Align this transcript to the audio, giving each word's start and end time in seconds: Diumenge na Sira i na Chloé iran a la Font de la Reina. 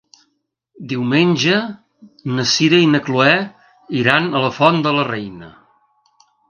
Diumenge 0.93 1.59
na 2.39 2.47
Sira 2.55 2.81
i 2.85 2.89
na 2.95 3.03
Chloé 3.09 3.37
iran 4.03 4.29
a 4.41 4.45
la 4.47 4.53
Font 4.61 4.85
de 4.89 4.97
la 4.99 5.09
Reina. 5.15 5.57